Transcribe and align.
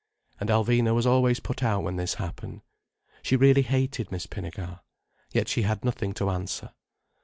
And 0.39 0.49
Alvina 0.49 0.95
was 0.95 1.05
always 1.05 1.39
put 1.39 1.61
out 1.61 1.83
when 1.83 1.95
this 1.97 2.15
happened. 2.15 2.63
She 3.21 3.35
really 3.35 3.61
hated 3.61 4.11
Miss 4.11 4.25
Pinnegar. 4.25 4.79
Yet 5.31 5.47
she 5.47 5.61
had 5.61 5.85
nothing 5.85 6.15
to 6.15 6.31
answer. 6.31 6.73